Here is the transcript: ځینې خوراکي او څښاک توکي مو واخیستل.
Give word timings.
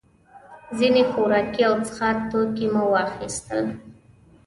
ځینې 0.77 1.01
خوراکي 1.11 1.61
او 1.69 1.75
څښاک 1.85 2.17
توکي 2.29 2.67
مو 2.73 2.83
واخیستل. 2.93 3.65